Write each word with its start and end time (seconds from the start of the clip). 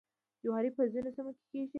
جواری 0.43 0.69
په 0.75 0.81
ځینو 0.93 1.09
سیمو 1.15 1.31
کې 1.37 1.45
کیږي. 1.51 1.69